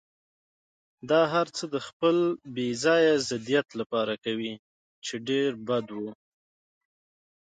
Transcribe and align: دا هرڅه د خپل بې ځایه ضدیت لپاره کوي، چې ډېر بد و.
دا 1.09 1.21
هرڅه 1.33 1.63
د 1.73 1.75
خپل 1.87 2.17
بې 2.55 2.67
ځایه 2.83 3.13
ضدیت 3.29 3.67
لپاره 3.79 4.13
کوي، 4.25 4.53
چې 5.05 5.13
ډېر 5.29 5.49
بد 5.67 5.87
و. 5.97 5.97